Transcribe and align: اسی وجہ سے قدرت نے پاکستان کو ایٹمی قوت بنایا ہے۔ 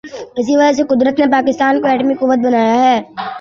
اسی 0.39 0.53
وجہ 0.57 0.71
سے 0.77 0.83
قدرت 0.83 1.15
نے 1.19 1.25
پاکستان 1.31 1.73
کو 1.81 1.87
ایٹمی 1.87 2.13
قوت 2.13 2.39
بنایا 2.45 2.75
ہے۔ 2.83 2.97